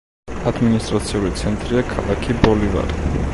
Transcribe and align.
ადმინისტრაციული 0.51 1.31
ცენტრია 1.43 1.85
ქალაქი 1.91 2.39
ბოლივარი. 2.47 3.07